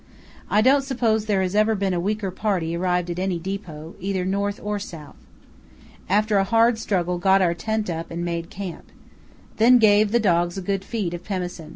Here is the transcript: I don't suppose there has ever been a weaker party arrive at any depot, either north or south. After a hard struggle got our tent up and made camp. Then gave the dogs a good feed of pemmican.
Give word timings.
I 0.49 0.61
don't 0.61 0.81
suppose 0.81 1.27
there 1.27 1.43
has 1.43 1.53
ever 1.53 1.75
been 1.75 1.93
a 1.93 1.99
weaker 1.99 2.31
party 2.31 2.75
arrive 2.75 3.07
at 3.11 3.19
any 3.19 3.37
depot, 3.37 3.93
either 3.99 4.25
north 4.25 4.59
or 4.63 4.79
south. 4.79 5.15
After 6.09 6.39
a 6.39 6.43
hard 6.43 6.79
struggle 6.79 7.19
got 7.19 7.39
our 7.43 7.53
tent 7.53 7.87
up 7.87 8.09
and 8.09 8.25
made 8.25 8.49
camp. 8.49 8.91
Then 9.57 9.77
gave 9.77 10.11
the 10.11 10.19
dogs 10.19 10.57
a 10.57 10.61
good 10.63 10.83
feed 10.83 11.13
of 11.13 11.23
pemmican. 11.23 11.69